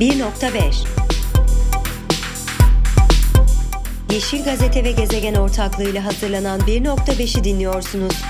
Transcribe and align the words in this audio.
1.5 0.00 0.86
Yeşil 4.12 4.44
Gazete 4.44 4.84
ve 4.84 4.92
Gezegen 4.92 5.34
ortaklığıyla 5.34 6.04
hazırlanan 6.04 6.60
1.5'i 6.60 7.44
dinliyorsunuz. 7.44 8.22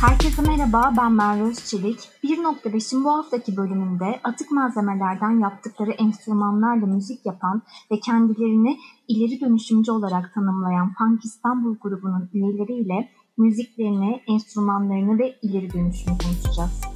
Herkese 0.00 0.42
merhaba, 0.42 0.94
ben 0.98 1.12
Merve 1.12 1.42
Özçelik. 1.42 1.98
1.5'in 2.24 3.04
bu 3.04 3.10
haftaki 3.10 3.56
bölümünde 3.56 4.20
atık 4.24 4.50
malzemelerden 4.50 5.40
yaptıkları 5.40 5.90
enstrümanlarla 5.90 6.86
müzik 6.86 7.26
yapan 7.26 7.62
ve 7.90 8.00
kendilerini 8.00 8.78
ileri 9.08 9.40
dönüşümcü 9.40 9.92
olarak 9.92 10.34
tanımlayan 10.34 10.94
Funk 10.98 11.24
İstanbul 11.24 11.76
grubunun 11.78 12.30
üyeleriyle 12.34 13.08
müziklerini, 13.38 14.22
enstrümanlarını 14.28 15.18
ve 15.18 15.36
ileri 15.42 15.72
dönüşümü 15.72 16.18
konuşacağız. 16.18 16.95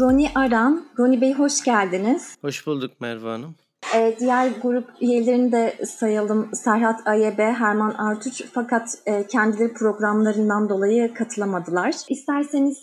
Roni 0.00 0.30
Aran. 0.34 0.86
Roni 0.98 1.20
Bey 1.20 1.32
hoş 1.32 1.64
geldiniz. 1.64 2.36
Hoş 2.40 2.66
bulduk 2.66 3.00
Merve 3.00 3.28
Hanım. 3.28 3.54
Ee, 3.94 4.16
diğer 4.20 4.50
grup 4.62 4.88
üyelerini 5.00 5.52
de 5.52 5.78
sayalım. 5.86 6.50
Serhat 6.54 7.06
Ayebe, 7.06 7.52
Herman 7.52 7.90
Artuç 7.90 8.42
fakat 8.52 8.88
e, 9.06 9.26
kendileri 9.26 9.72
programlarından 9.72 10.68
dolayı 10.68 11.14
katılamadılar. 11.14 11.94
İsterseniz 12.08 12.78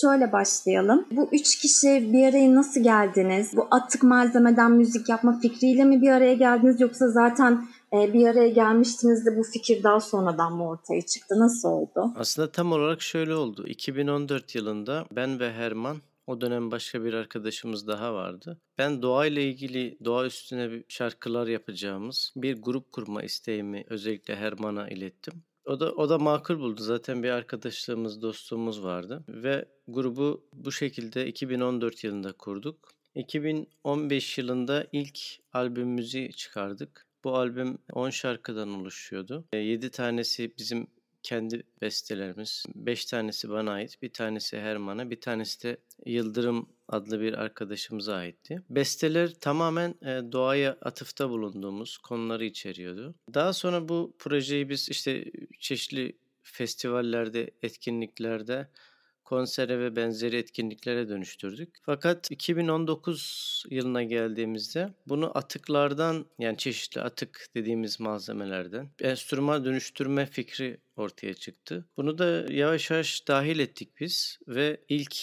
şöyle 0.00 0.32
başlayalım. 0.32 1.06
Bu 1.10 1.28
üç 1.32 1.58
kişi 1.58 2.12
bir 2.12 2.28
araya 2.28 2.54
nasıl 2.54 2.82
geldiniz? 2.82 3.56
Bu 3.56 3.66
atık 3.70 4.02
malzemeden 4.02 4.72
müzik 4.72 5.08
yapma 5.08 5.38
fikriyle 5.42 5.84
mi 5.84 6.02
bir 6.02 6.10
araya 6.10 6.34
geldiniz 6.34 6.80
yoksa 6.80 7.08
zaten 7.08 7.68
e, 7.92 8.12
bir 8.12 8.26
araya 8.28 8.48
gelmiştiniz 8.48 9.26
de 9.26 9.36
bu 9.36 9.42
fikir 9.42 9.82
daha 9.82 10.00
sonradan 10.00 10.52
mı 10.52 10.68
ortaya 10.68 11.00
çıktı? 11.06 11.34
Nasıl 11.38 11.68
oldu? 11.68 12.12
Aslında 12.16 12.52
tam 12.52 12.72
olarak 12.72 13.02
şöyle 13.02 13.34
oldu. 13.34 13.66
2014 13.66 14.54
yılında 14.54 15.04
ben 15.12 15.40
ve 15.40 15.52
Herman 15.52 15.96
o 16.30 16.40
dönem 16.40 16.70
başka 16.70 17.04
bir 17.04 17.14
arkadaşımız 17.14 17.86
daha 17.86 18.14
vardı. 18.14 18.60
Ben 18.78 19.02
doğayla 19.02 19.42
ilgili 19.42 19.98
doğa 20.04 20.26
üstüne 20.26 20.82
şarkılar 20.88 21.46
yapacağımız 21.46 22.32
bir 22.36 22.62
grup 22.62 22.92
kurma 22.92 23.22
isteğimi 23.22 23.84
özellikle 23.88 24.36
Herman'a 24.36 24.88
ilettim. 24.88 25.42
O 25.64 25.80
da 25.80 25.92
o 25.92 26.08
da 26.08 26.18
makul 26.18 26.58
buldu. 26.58 26.80
Zaten 26.82 27.22
bir 27.22 27.30
arkadaşlığımız, 27.30 28.22
dostluğumuz 28.22 28.82
vardı 28.82 29.24
ve 29.28 29.64
grubu 29.88 30.48
bu 30.52 30.72
şekilde 30.72 31.26
2014 31.26 32.04
yılında 32.04 32.32
kurduk. 32.32 32.88
2015 33.14 34.38
yılında 34.38 34.86
ilk 34.92 35.18
albümümüzü 35.52 36.32
çıkardık. 36.32 37.06
Bu 37.24 37.36
albüm 37.36 37.78
10 37.92 38.10
şarkıdan 38.10 38.74
oluşuyordu. 38.80 39.44
7 39.54 39.90
tanesi 39.90 40.52
bizim 40.58 40.86
kendi 41.22 41.62
bestelerimiz. 41.80 42.64
5 42.74 43.04
tanesi 43.04 43.50
bana 43.50 43.70
ait, 43.72 44.02
bir 44.02 44.12
tanesi 44.12 44.60
Herman'a, 44.60 45.10
bir 45.10 45.20
tanesi 45.20 45.62
de 45.62 45.76
Yıldırım 46.06 46.68
adlı 46.88 47.20
bir 47.20 47.34
arkadaşımıza 47.34 48.14
aitti. 48.14 48.62
Besteler 48.70 49.30
tamamen 49.40 49.94
e, 50.02 50.32
doğaya 50.32 50.78
atıfta 50.82 51.30
bulunduğumuz 51.30 51.98
konuları 51.98 52.44
içeriyordu. 52.44 53.14
Daha 53.34 53.52
sonra 53.52 53.88
bu 53.88 54.14
projeyi 54.18 54.68
biz 54.68 54.88
işte 54.88 55.32
çeşitli 55.58 56.18
festivallerde, 56.42 57.50
etkinliklerde 57.62 58.68
konsere 59.30 59.78
ve 59.78 59.96
benzeri 59.96 60.36
etkinliklere 60.36 61.08
dönüştürdük. 61.08 61.76
Fakat 61.82 62.30
2019 62.30 63.64
yılına 63.70 64.02
geldiğimizde 64.02 64.94
bunu 65.06 65.38
atıklardan 65.38 66.26
yani 66.38 66.56
çeşitli 66.56 67.00
atık 67.00 67.46
dediğimiz 67.54 68.00
malzemelerden 68.00 68.90
enstrüman 69.00 69.64
dönüştürme 69.64 70.26
fikri 70.26 70.80
ortaya 70.96 71.34
çıktı. 71.34 71.84
Bunu 71.96 72.18
da 72.18 72.52
yavaş 72.52 72.90
yavaş 72.90 73.28
dahil 73.28 73.58
ettik 73.58 74.00
biz 74.00 74.38
ve 74.48 74.80
ilk 74.88 75.16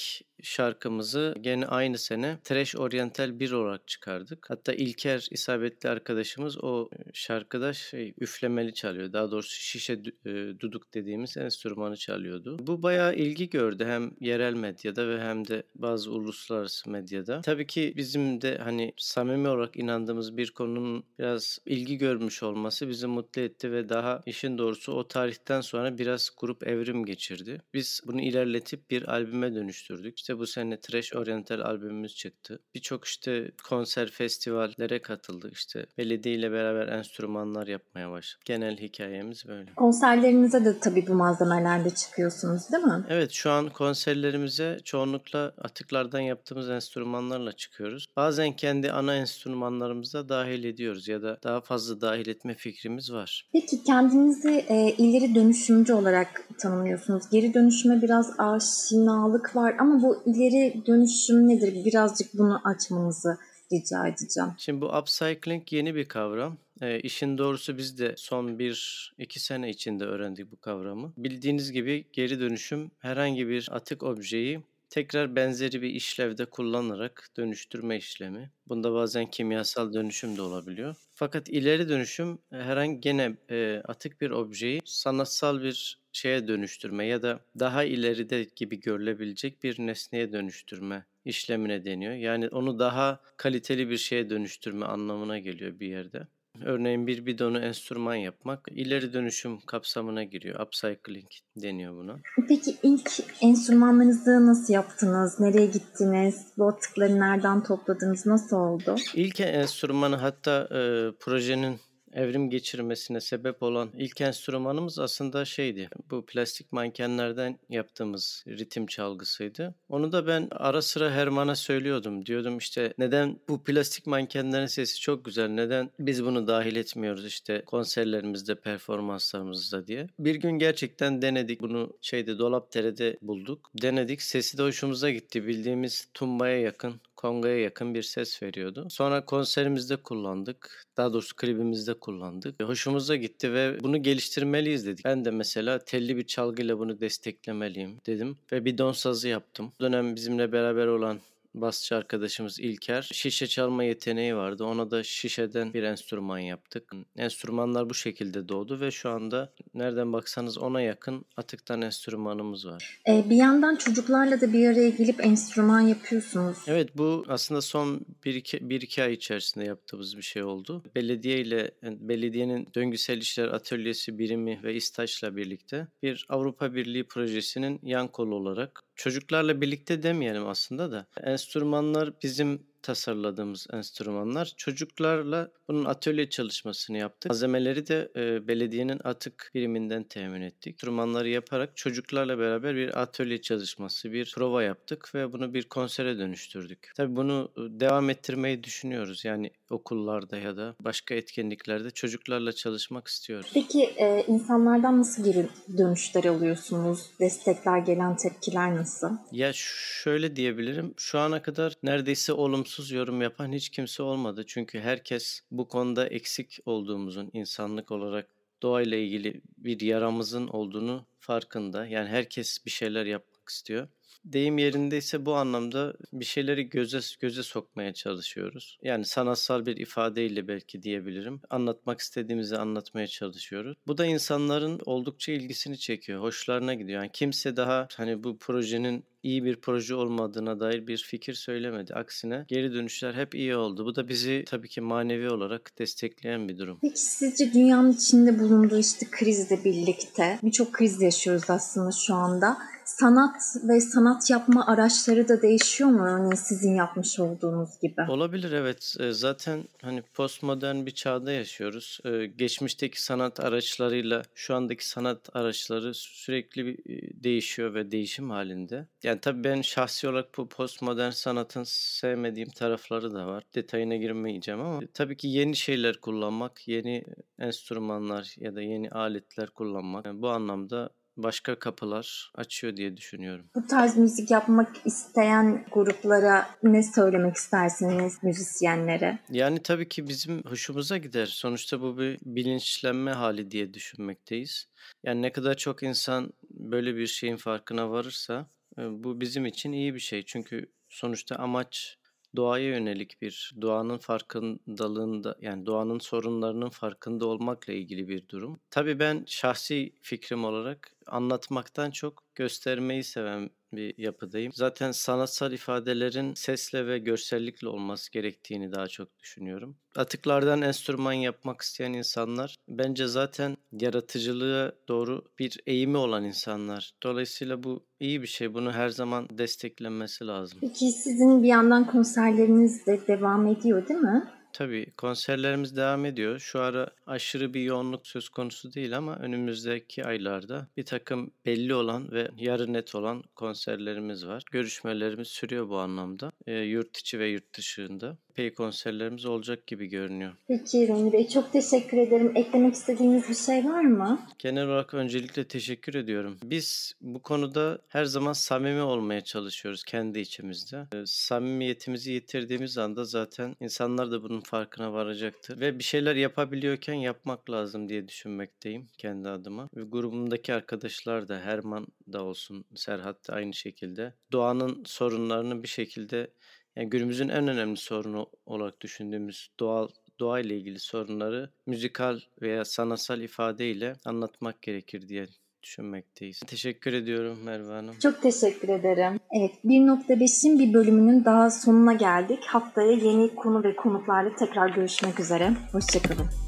şarkımızı 0.47 1.35
gene 1.41 1.65
aynı 1.65 1.97
sene 1.97 2.37
Trash 2.43 2.75
Oriental 2.75 3.39
1 3.39 3.51
olarak 3.51 3.87
çıkardık. 3.87 4.49
Hatta 4.49 4.73
İlker 4.73 5.27
isabetli 5.31 5.89
arkadaşımız 5.89 6.63
o 6.63 6.89
şarkıda 7.13 7.73
şey 7.73 8.13
üflemeli 8.19 8.73
çalıyor. 8.73 9.13
Daha 9.13 9.31
doğrusu 9.31 9.61
şişe 9.61 9.93
e, 9.93 10.29
duduk 10.59 10.93
dediğimiz 10.93 11.37
enstrümanı 11.37 11.97
çalıyordu. 11.97 12.57
Bu 12.61 12.83
bayağı 12.83 13.15
ilgi 13.15 13.49
gördü 13.49 13.85
hem 13.85 14.11
yerel 14.19 14.53
medyada 14.53 15.07
ve 15.07 15.21
hem 15.21 15.47
de 15.47 15.63
bazı 15.75 16.11
uluslararası 16.11 16.89
medyada. 16.89 17.41
Tabii 17.41 17.67
ki 17.67 17.93
bizim 17.97 18.41
de 18.41 18.57
hani 18.57 18.93
samimi 18.97 19.47
olarak 19.47 19.77
inandığımız 19.77 20.37
bir 20.37 20.51
konunun 20.51 21.03
biraz 21.19 21.59
ilgi 21.65 21.97
görmüş 21.97 22.43
olması 22.43 22.89
bizi 22.89 23.07
mutlu 23.07 23.41
etti 23.41 23.71
ve 23.71 23.89
daha 23.89 24.21
işin 24.25 24.57
doğrusu 24.57 24.93
o 24.93 25.07
tarihten 25.07 25.61
sonra 25.61 25.97
biraz 25.97 26.29
grup 26.37 26.67
evrim 26.67 27.05
geçirdi. 27.05 27.61
Biz 27.73 28.01
bunu 28.07 28.21
ilerletip 28.21 28.91
bir 28.91 29.13
albüme 29.13 29.55
dönüştürdük. 29.55 30.17
İşte 30.17 30.36
bu 30.39 30.47
sene 30.47 30.79
Trash 30.79 31.15
Oriental 31.15 31.59
albümümüz 31.59 32.15
çıktı. 32.15 32.59
Birçok 32.75 33.05
işte 33.05 33.51
konser, 33.69 34.09
festivallere 34.09 35.01
katıldık. 35.01 35.53
İşte 35.53 35.85
belediye 35.97 36.35
ile 36.35 36.51
beraber 36.51 36.87
enstrümanlar 36.87 37.67
yapmaya 37.67 38.11
başladık. 38.11 38.45
Genel 38.45 38.77
hikayemiz 38.77 39.47
böyle. 39.47 39.73
Konserlerinize 39.75 40.65
de 40.65 40.79
tabii 40.79 41.07
bu 41.07 41.13
malzemelerle 41.13 41.89
çıkıyorsunuz 41.89 42.71
değil 42.71 42.83
mi? 42.83 43.05
Evet 43.09 43.31
şu 43.31 43.51
an 43.51 43.69
konserlerimize 43.69 44.77
çoğunlukla 44.83 45.53
atıklardan 45.61 46.19
yaptığımız 46.19 46.69
enstrümanlarla 46.69 47.53
çıkıyoruz. 47.53 48.05
Bazen 48.15 48.55
kendi 48.55 48.91
ana 48.91 49.15
enstrümanlarımıza 49.15 50.29
dahil 50.29 50.63
ediyoruz 50.63 51.07
ya 51.07 51.21
da 51.21 51.37
daha 51.43 51.61
fazla 51.61 52.01
dahil 52.01 52.27
etme 52.27 52.53
fikrimiz 52.53 53.13
var. 53.13 53.49
Peki 53.53 53.83
kendinizi 53.83 54.65
e, 54.67 54.91
ileri 54.97 55.35
dönüşümcü 55.35 55.93
olarak 55.93 56.43
tanımlıyorsunuz. 56.57 57.23
Geri 57.31 57.53
dönüşüme 57.53 58.01
biraz 58.01 58.39
aşinalık 58.39 59.55
var 59.55 59.75
ama 59.79 60.01
bu 60.01 60.16
ileri 60.25 60.83
dönüşüm 60.85 61.47
nedir? 61.47 61.85
Birazcık 61.85 62.33
bunu 62.33 62.61
açmanızı 62.63 63.37
rica 63.71 64.07
edeceğim. 64.07 64.49
Şimdi 64.57 64.81
bu 64.81 64.97
upcycling 64.97 65.73
yeni 65.73 65.95
bir 65.95 66.07
kavram. 66.07 66.57
E, 66.81 66.99
işin 66.99 67.37
doğrusu 67.37 67.77
biz 67.77 67.99
de 67.99 68.13
son 68.17 68.59
bir 68.59 69.11
iki 69.17 69.39
sene 69.39 69.69
içinde 69.69 70.05
öğrendik 70.05 70.51
bu 70.51 70.59
kavramı. 70.59 71.13
Bildiğiniz 71.17 71.71
gibi 71.71 72.05
geri 72.13 72.39
dönüşüm 72.39 72.91
herhangi 72.99 73.47
bir 73.47 73.69
atık 73.71 74.03
objeyi 74.03 74.61
tekrar 74.89 75.35
benzeri 75.35 75.81
bir 75.81 75.89
işlevde 75.89 76.45
kullanarak 76.45 77.29
dönüştürme 77.37 77.97
işlemi. 77.97 78.51
Bunda 78.67 78.93
bazen 78.93 79.25
kimyasal 79.25 79.93
dönüşüm 79.93 80.37
de 80.37 80.41
olabiliyor. 80.41 80.95
Fakat 81.19 81.49
ileri 81.49 81.89
dönüşüm 81.89 82.39
herhangi 82.49 83.01
gene 83.01 83.37
e, 83.49 83.81
atık 83.85 84.21
bir 84.21 84.31
objeyi 84.31 84.81
sanatsal 84.85 85.61
bir 85.61 85.99
şeye 86.11 86.47
dönüştürme 86.47 87.05
ya 87.05 87.21
da 87.21 87.39
daha 87.59 87.83
ileride 87.83 88.47
gibi 88.55 88.79
görülebilecek 88.79 89.63
bir 89.63 89.79
nesneye 89.79 90.33
dönüştürme 90.33 91.05
işlemine 91.25 91.85
deniyor. 91.85 92.13
Yani 92.13 92.47
onu 92.49 92.79
daha 92.79 93.21
kaliteli 93.37 93.89
bir 93.89 93.97
şeye 93.97 94.29
dönüştürme 94.29 94.85
anlamına 94.85 95.39
geliyor 95.39 95.79
bir 95.79 95.87
yerde. 95.87 96.27
Örneğin 96.65 97.07
bir 97.07 97.25
bidonu 97.25 97.59
enstrüman 97.59 98.15
yapmak 98.15 98.67
ileri 98.71 99.13
dönüşüm 99.13 99.59
kapsamına 99.59 100.23
giriyor. 100.23 100.59
Upcycling 100.59 101.27
deniyor 101.55 101.93
buna. 101.93 102.15
Peki 102.47 102.75
ilk 102.83 103.11
enstrümanlarınızı 103.41 104.47
nasıl 104.47 104.73
yaptınız? 104.73 105.39
Nereye 105.39 105.65
gittiniz? 105.65 106.45
Bu 106.57 106.67
atıkları 106.67 107.19
nereden 107.19 107.63
topladınız? 107.63 108.25
Nasıl 108.25 108.57
oldu? 108.57 108.95
İlk 109.13 109.39
enstrümanı 109.39 110.15
hatta 110.15 110.61
e, 110.61 111.11
projenin 111.19 111.79
evrim 112.17 112.49
geçirmesine 112.49 113.21
sebep 113.21 113.63
olan 113.63 113.89
ilk 113.97 114.21
enstrümanımız 114.21 114.99
aslında 114.99 115.45
şeydi. 115.45 115.89
Bu 116.09 116.25
plastik 116.25 116.71
mankenlerden 116.71 117.59
yaptığımız 117.69 118.43
ritim 118.47 118.87
çalgısıydı. 118.87 119.75
Onu 119.89 120.11
da 120.11 120.27
ben 120.27 120.47
ara 120.51 120.81
sıra 120.81 121.11
Herman'a 121.11 121.55
söylüyordum. 121.55 122.25
Diyordum 122.25 122.57
işte 122.57 122.93
neden 122.97 123.39
bu 123.49 123.63
plastik 123.63 124.07
mankenlerin 124.07 124.65
sesi 124.65 124.99
çok 124.99 125.25
güzel. 125.25 125.49
Neden 125.49 125.89
biz 125.99 126.25
bunu 126.25 126.47
dahil 126.47 126.75
etmiyoruz 126.75 127.25
işte 127.25 127.63
konserlerimizde, 127.65 128.55
performanslarımızda 128.55 129.87
diye. 129.87 130.07
Bir 130.19 130.35
gün 130.35 130.51
gerçekten 130.51 131.21
denedik. 131.21 131.61
Bunu 131.61 131.97
şeyde 132.01 132.39
Dolapdere'de 132.39 133.17
bulduk. 133.21 133.71
Denedik. 133.81 134.21
Sesi 134.21 134.57
de 134.57 134.63
hoşumuza 134.63 135.09
gitti. 135.09 135.47
Bildiğimiz 135.47 136.07
tumbaya 136.13 136.59
yakın 136.59 137.01
kongaya 137.17 137.59
yakın 137.59 137.93
bir 137.93 138.03
ses 138.03 138.43
veriyordu. 138.43 138.87
Sonra 138.89 139.25
konserimizde 139.25 139.95
kullandık. 139.95 140.85
Daha 140.97 141.13
doğrusu 141.13 141.35
klibimizde 141.35 141.93
kullandık. 141.93 142.63
Hoşumuza 142.63 143.15
gitti 143.15 143.53
ve 143.53 143.77
bunu 143.83 144.03
geliştirmeliyiz 144.03 144.85
dedik. 144.85 145.05
Ben 145.05 145.25
de 145.25 145.31
mesela 145.31 145.79
telli 145.79 146.17
bir 146.17 146.27
çalgıyla 146.27 146.79
bunu 146.79 146.99
desteklemeliyim 146.99 147.97
dedim. 148.05 148.37
Ve 148.51 148.65
bir 148.65 148.77
don 148.77 148.91
sazı 148.91 149.27
yaptım. 149.27 149.71
Bu 149.79 149.83
dönem 149.83 150.15
bizimle 150.15 150.51
beraber 150.51 150.87
olan 150.87 151.19
basçı 151.61 151.95
arkadaşımız 151.95 152.59
İlker 152.59 153.09
şişe 153.13 153.47
çalma 153.47 153.83
yeteneği 153.83 154.35
vardı. 154.35 154.63
Ona 154.63 154.91
da 154.91 155.03
şişeden 155.03 155.73
bir 155.73 155.83
enstrüman 155.83 156.39
yaptık. 156.39 156.91
Enstrümanlar 157.17 157.89
bu 157.89 157.93
şekilde 157.93 158.49
doğdu 158.49 158.79
ve 158.79 158.91
şu 158.91 159.09
anda 159.09 159.53
nereden 159.77 160.13
baksanız 160.13 160.57
ona 160.57 160.81
yakın 160.81 161.25
atıktan 161.37 161.81
enstrümanımız 161.81 162.67
var. 162.67 162.99
Ee, 163.07 163.29
bir 163.29 163.35
yandan 163.35 163.75
çocuklarla 163.75 164.41
da 164.41 164.53
bir 164.53 164.67
araya 164.67 164.89
gelip 164.89 165.25
enstrüman 165.25 165.79
yapıyorsunuz. 165.79 166.57
Evet 166.67 166.97
bu 166.97 167.25
aslında 167.27 167.61
son 167.61 168.05
1-2 168.25 169.03
ay 169.03 169.13
içerisinde 169.13 169.65
yaptığımız 169.65 170.17
bir 170.17 170.21
şey 170.21 170.43
oldu. 170.43 170.83
Belediye 170.95 171.39
ile 171.39 171.71
belediyenin 171.83 172.67
döngüsel 172.75 173.17
işler 173.17 173.47
atölyesi 173.47 174.19
birimi 174.19 174.59
ve 174.63 174.75
İSTAŞ'la 174.75 175.35
birlikte 175.35 175.87
bir 176.03 176.25
Avrupa 176.29 176.73
Birliği 176.73 177.07
projesinin 177.07 177.79
yan 177.83 178.07
kolu 178.07 178.35
olarak 178.35 178.83
çocuklarla 178.95 179.61
birlikte 179.61 180.03
demeyelim 180.03 180.47
aslında 180.47 180.91
da 180.91 181.07
enstrümanlar 181.23 182.13
bizim 182.23 182.66
tasarladığımız 182.87 183.67
enstrümanlar. 183.73 184.53
Çocuklarla 184.57 185.51
bunun 185.67 185.85
atölye 185.85 186.29
çalışmasını 186.29 186.97
yaptık. 186.97 187.29
Malzemeleri 187.29 187.87
de 187.87 188.11
e, 188.15 188.47
belediyenin 188.47 188.99
atık 189.03 189.51
biriminden 189.55 190.03
temin 190.03 190.41
ettik. 190.41 190.73
Enstrümanları 190.73 191.29
yaparak 191.29 191.77
çocuklarla 191.77 192.39
beraber 192.39 192.75
bir 192.75 193.01
atölye 193.01 193.41
çalışması, 193.41 194.11
bir 194.11 194.33
prova 194.35 194.63
yaptık 194.63 195.15
ve 195.15 195.33
bunu 195.33 195.53
bir 195.53 195.63
konsere 195.63 196.17
dönüştürdük. 196.17 196.91
Tabii 196.95 197.15
bunu 197.15 197.51
devam 197.57 198.09
ettirmeyi 198.09 198.63
düşünüyoruz. 198.63 199.25
Yani 199.25 199.51
okullarda 199.69 200.37
ya 200.37 200.57
da 200.57 200.75
başka 200.83 201.15
etkinliklerde 201.15 201.91
çocuklarla 201.91 202.51
çalışmak 202.51 203.07
istiyoruz. 203.07 203.51
Peki 203.53 203.83
e, 203.83 204.23
insanlardan 204.27 204.99
nasıl 204.99 205.23
geri 205.23 205.47
dönüşler 205.77 206.23
alıyorsunuz? 206.23 206.99
Destekler, 207.19 207.77
gelen 207.77 208.15
tepkiler 208.15 208.75
nasıl? 208.75 209.09
Ya 209.31 209.51
şöyle 209.53 210.35
diyebilirim. 210.35 210.93
Şu 210.97 211.19
ana 211.19 211.41
kadar 211.41 211.73
neredeyse 211.83 212.33
olumsuz 212.33 212.76
yorum 212.91 213.21
yapan 213.21 213.53
hiç 213.53 213.69
kimse 213.69 214.03
olmadı. 214.03 214.43
Çünkü 214.47 214.79
herkes 214.79 215.41
bu 215.51 215.67
konuda 215.67 216.07
eksik 216.07 216.59
olduğumuzun 216.65 217.29
insanlık 217.33 217.91
olarak 217.91 218.29
doğayla 218.61 218.97
ilgili 218.97 219.41
bir 219.57 219.81
yaramızın 219.81 220.47
olduğunu 220.47 221.05
farkında. 221.19 221.85
Yani 221.85 222.09
herkes 222.09 222.65
bir 222.65 222.71
şeyler 222.71 223.05
yapmak 223.05 223.49
istiyor 223.49 223.87
deyim 224.33 224.57
yerindeyse 224.57 225.25
bu 225.25 225.35
anlamda 225.35 225.93
bir 226.13 226.25
şeyleri 226.25 226.69
göze 226.69 226.99
göze 227.19 227.43
sokmaya 227.43 227.93
çalışıyoruz. 227.93 228.77
Yani 228.81 229.05
sanatsal 229.05 229.65
bir 229.65 229.77
ifadeyle 229.77 230.47
belki 230.47 230.83
diyebilirim. 230.83 231.41
Anlatmak 231.49 231.99
istediğimizi 231.99 232.57
anlatmaya 232.57 233.07
çalışıyoruz. 233.07 233.77
Bu 233.87 233.97
da 233.97 234.05
insanların 234.05 234.79
oldukça 234.85 235.31
ilgisini 235.31 235.77
çekiyor. 235.77 236.21
Hoşlarına 236.21 236.73
gidiyor. 236.73 237.01
Yani 237.01 237.11
kimse 237.13 237.57
daha 237.57 237.87
hani 237.97 238.23
bu 238.23 238.37
projenin 238.37 239.03
iyi 239.23 239.43
bir 239.43 239.55
proje 239.55 239.95
olmadığına 239.95 240.59
dair 240.59 240.87
bir 240.87 240.97
fikir 240.97 241.33
söylemedi. 241.33 241.93
Aksine 241.93 242.45
geri 242.47 242.73
dönüşler 242.73 243.13
hep 243.13 243.35
iyi 243.35 243.55
oldu. 243.55 243.85
Bu 243.85 243.95
da 243.95 244.07
bizi 244.07 244.43
tabii 244.47 244.69
ki 244.69 244.81
manevi 244.81 245.29
olarak 245.29 245.79
destekleyen 245.79 246.49
bir 246.49 246.57
durum. 246.57 246.79
Peki 246.81 246.99
sizce 246.99 247.53
dünyanın 247.53 247.91
içinde 247.91 248.39
bulunduğu 248.39 248.79
işte 248.79 249.05
krizle 249.11 249.63
birlikte 249.63 250.39
birçok 250.43 250.73
kriz 250.73 251.01
yaşıyoruz 251.01 251.49
aslında 251.49 251.91
şu 251.91 252.13
anda 252.13 252.57
sanat 252.87 253.41
ve 253.63 253.81
sanat 253.81 254.29
yapma 254.29 254.67
araçları 254.67 255.27
da 255.27 255.41
değişiyor 255.41 255.89
mu? 255.89 256.05
Örneğin 256.05 256.35
sizin 256.35 256.75
yapmış 256.75 257.19
olduğunuz 257.19 257.69
gibi. 257.81 258.01
Olabilir 258.09 258.51
evet. 258.51 258.95
E, 258.99 259.11
zaten 259.11 259.63
hani 259.81 260.01
postmodern 260.01 260.85
bir 260.85 260.91
çağda 260.91 261.31
yaşıyoruz. 261.31 261.99
E, 262.05 262.25
geçmişteki 262.25 263.03
sanat 263.03 263.39
araçlarıyla 263.39 264.23
şu 264.35 264.55
andaki 264.55 264.89
sanat 264.89 265.35
araçları 265.35 265.93
sürekli 265.93 266.69
e, 266.69 267.23
değişiyor 267.23 267.73
ve 267.73 267.91
değişim 267.91 268.29
halinde. 268.29 268.87
Yani 269.03 269.19
tabii 269.19 269.43
ben 269.43 269.61
şahsi 269.61 270.09
olarak 270.09 270.37
bu 270.37 270.49
postmodern 270.49 271.09
sanatın 271.09 271.63
sevmediğim 271.65 272.49
tarafları 272.49 273.13
da 273.13 273.27
var. 273.27 273.43
Detayına 273.55 273.95
girmeyeceğim 273.95 274.61
ama 274.61 274.79
tabii 274.93 275.17
ki 275.17 275.27
yeni 275.27 275.55
şeyler 275.55 275.97
kullanmak, 275.97 276.67
yeni 276.67 277.03
enstrümanlar 277.39 278.35
ya 278.37 278.55
da 278.55 278.61
yeni 278.61 278.89
aletler 278.89 279.49
kullanmak 279.49 280.05
yani 280.05 280.21
bu 280.21 280.29
anlamda 280.29 280.89
başka 281.17 281.59
kapılar 281.59 282.31
açıyor 282.35 282.77
diye 282.77 282.97
düşünüyorum. 282.97 283.45
Bu 283.55 283.67
tarz 283.67 283.97
müzik 283.97 284.31
yapmak 284.31 284.75
isteyen 284.85 285.65
gruplara 285.71 286.49
ne 286.63 286.83
söylemek 286.83 287.35
istersiniz 287.35 288.23
müzisyenlere? 288.23 289.19
Yani 289.31 289.63
tabii 289.63 289.89
ki 289.89 290.07
bizim 290.07 290.43
hoşumuza 290.43 290.97
gider. 290.97 291.25
Sonuçta 291.25 291.81
bu 291.81 291.97
bir 291.97 292.19
bilinçlenme 292.21 293.11
hali 293.11 293.51
diye 293.51 293.73
düşünmekteyiz. 293.73 294.67
Yani 295.03 295.21
ne 295.21 295.31
kadar 295.31 295.57
çok 295.57 295.83
insan 295.83 296.33
böyle 296.49 296.95
bir 296.95 297.07
şeyin 297.07 297.37
farkına 297.37 297.91
varırsa 297.91 298.47
e, 298.79 299.03
bu 299.03 299.21
bizim 299.21 299.45
için 299.45 299.71
iyi 299.71 299.95
bir 299.95 299.99
şey. 299.99 300.25
Çünkü 300.25 300.71
sonuçta 300.89 301.35
amaç 301.35 301.97
doğaya 302.35 302.69
yönelik 302.69 303.21
bir 303.21 303.53
doğanın 303.61 303.97
farkındalığında 303.97 305.35
yani 305.41 305.65
doğanın 305.65 305.99
sorunlarının 305.99 306.69
farkında 306.69 307.25
olmakla 307.25 307.73
ilgili 307.73 308.07
bir 308.07 308.27
durum. 308.29 308.59
Tabii 308.71 308.99
ben 308.99 309.23
şahsi 309.27 309.93
fikrim 310.01 310.45
olarak 310.45 310.96
anlatmaktan 311.07 311.91
çok 311.91 312.23
göstermeyi 312.35 313.03
seven 313.03 313.49
bir 313.73 313.97
yapıdayım. 313.97 314.51
Zaten 314.55 314.91
sanatsal 314.91 315.51
ifadelerin 315.51 316.33
sesle 316.33 316.87
ve 316.87 316.99
görsellikle 316.99 317.67
olması 317.67 318.11
gerektiğini 318.11 318.71
daha 318.71 318.87
çok 318.87 319.19
düşünüyorum. 319.19 319.77
Atıklardan 319.95 320.61
enstrüman 320.61 321.13
yapmak 321.13 321.61
isteyen 321.61 321.93
insanlar 321.93 322.55
bence 322.69 323.07
zaten 323.07 323.57
yaratıcılığa 323.71 324.71
doğru 324.87 325.25
bir 325.39 325.59
eğimi 325.65 325.97
olan 325.97 326.23
insanlar. 326.23 326.91
Dolayısıyla 327.03 327.63
bu 327.63 327.85
iyi 327.99 328.21
bir 328.21 328.27
şey. 328.27 328.53
Bunu 328.53 328.71
her 328.71 328.89
zaman 328.89 329.27
desteklenmesi 329.37 330.27
lazım. 330.27 330.59
Peki 330.61 330.91
sizin 330.91 331.43
bir 331.43 331.47
yandan 331.47 331.87
konserleriniz 331.87 332.85
de 332.85 333.07
devam 333.07 333.47
ediyor 333.47 333.87
değil 333.87 333.99
mi? 333.99 334.36
Tabii 334.57 334.91
konserlerimiz 334.97 335.75
devam 335.75 336.05
ediyor. 336.05 336.39
Şu 336.39 336.59
ara 336.61 336.89
aşırı 337.07 337.53
bir 337.53 337.61
yoğunluk 337.61 338.07
söz 338.07 338.29
konusu 338.29 338.73
değil 338.73 338.97
ama 338.97 339.15
önümüzdeki 339.15 340.05
aylarda 340.05 340.67
bir 340.77 340.85
takım 340.85 341.31
belli 341.45 341.73
olan 341.73 342.11
ve 342.11 342.31
yarı 342.37 342.73
net 342.73 342.95
olan 342.95 343.23
konserlerimiz 343.35 344.27
var. 344.27 344.43
Görüşmelerimiz 344.51 345.27
sürüyor 345.27 345.69
bu 345.69 345.77
anlamda. 345.77 346.31
E, 346.47 346.53
yurt 346.53 346.97
içi 346.97 347.19
ve 347.19 347.27
yurt 347.27 347.57
dışında 347.57 348.17
epey 348.37 348.53
konserlerimiz 348.53 349.25
olacak 349.25 349.67
gibi 349.67 349.87
görünüyor. 349.87 350.33
Peki 350.47 350.87
Roni 350.87 351.13
Bey 351.13 351.27
çok 351.27 351.53
teşekkür 351.53 351.97
ederim. 351.97 352.31
Eklemek 352.35 352.73
istediğiniz 352.73 353.29
bir 353.29 353.35
şey 353.35 353.65
var 353.65 353.81
mı? 353.81 354.19
Genel 354.39 354.67
olarak 354.67 354.93
öncelikle 354.93 355.47
teşekkür 355.47 355.95
ediyorum. 355.95 356.37
Biz 356.43 356.93
bu 357.01 357.21
konuda 357.21 357.79
her 357.87 358.05
zaman 358.05 358.33
samimi 358.33 358.81
olmaya 358.81 359.21
çalışıyoruz 359.21 359.83
kendi 359.83 360.19
içimizde. 360.19 360.87
E, 360.93 361.05
samimiyetimizi 361.05 362.11
yitirdiğimiz 362.11 362.77
anda 362.77 363.03
zaten 363.03 363.55
insanlar 363.59 364.11
da 364.11 364.23
bunun 364.23 364.41
farkına 364.41 364.93
varacaktır. 364.93 365.59
Ve 365.59 365.79
bir 365.79 365.83
şeyler 365.83 366.15
yapabiliyorken 366.15 366.93
yapmak 366.93 367.49
lazım 367.49 367.89
diye 367.89 368.07
düşünmekteyim 368.07 368.87
kendi 368.97 369.29
adıma. 369.29 369.69
Ve 369.75 369.83
grubumdaki 369.83 370.53
arkadaşlar 370.53 371.27
da 371.27 371.39
Herman 371.39 371.87
da 372.13 372.23
olsun, 372.23 372.65
Serhat 372.75 373.27
da 373.27 373.33
aynı 373.33 373.53
şekilde. 373.53 374.13
Doğanın 374.31 374.83
sorunlarını 374.85 375.63
bir 375.63 375.67
şekilde 375.67 376.31
yani 376.75 376.89
günümüzün 376.89 377.29
en 377.29 377.47
önemli 377.47 377.77
sorunu 377.77 378.29
olarak 378.45 378.81
düşündüğümüz 378.81 379.51
doğal 379.59 379.87
doğa 380.19 380.39
ile 380.39 380.57
ilgili 380.57 380.79
sorunları 380.79 381.49
müzikal 381.65 382.19
veya 382.41 382.65
sanatsal 382.65 383.21
ifadeyle 383.21 383.95
anlatmak 384.05 384.61
gerekir 384.61 385.07
diye 385.07 385.27
düşünmekteyiz. 385.63 386.39
Teşekkür 386.39 386.93
ediyorum 386.93 387.39
Merve 387.43 387.71
Hanım. 387.71 387.99
Çok 387.99 388.21
teşekkür 388.21 388.69
ederim. 388.69 389.19
Evet 389.31 389.51
1.5'in 389.65 390.59
bir 390.59 390.73
bölümünün 390.73 391.25
daha 391.25 391.51
sonuna 391.51 391.93
geldik. 391.93 392.43
Haftaya 392.45 392.91
yeni 392.91 393.35
konu 393.35 393.63
ve 393.63 393.75
konuklarla 393.75 394.35
tekrar 394.35 394.69
görüşmek 394.69 395.19
üzere. 395.19 395.53
Hoşçakalın. 395.71 396.46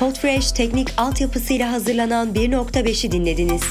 Podfresh 0.00 0.52
teknik 0.52 0.88
altyapısıyla 0.96 1.72
hazırlanan 1.72 2.34
1.5'i 2.34 3.12
dinlediniz. 3.12 3.62